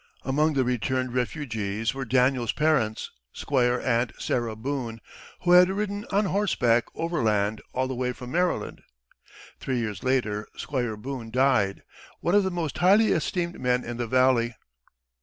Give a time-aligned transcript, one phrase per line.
[0.23, 4.99] Among the returned refugees were Daniel's parents, Squire and Sarah Boone,
[5.41, 8.81] who had ridden on horseback overland all the way from Maryland.
[9.59, 11.83] Three years later Squire Boone died,
[12.19, 14.55] one of the most highly esteemed men in the valley.